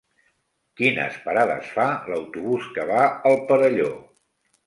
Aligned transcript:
Quines 0.79 1.17
parades 1.25 1.67
fa 1.75 1.85
l'autobús 2.13 2.67
que 2.77 2.87
va 2.93 3.05
al 3.31 3.39
Perelló? 3.53 3.93